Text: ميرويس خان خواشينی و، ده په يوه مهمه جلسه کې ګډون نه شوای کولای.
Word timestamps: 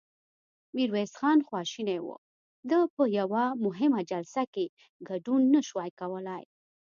ميرويس 0.75 1.11
خان 1.19 1.39
خواشينی 1.47 1.97
و، 2.01 2.07
ده 2.69 2.79
په 2.95 3.03
يوه 3.19 3.43
مهمه 3.65 4.01
جلسه 4.11 4.43
کې 4.53 4.65
ګډون 5.09 5.41
نه 5.53 5.59
شوای 5.67 5.89
کولای. 5.99 6.43